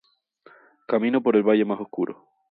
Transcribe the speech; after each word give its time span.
Camino 0.87 1.21
por 1.21 1.35
el 1.35 1.43
valle 1.43 1.63
más 1.63 1.79
oscuro. 1.79 2.25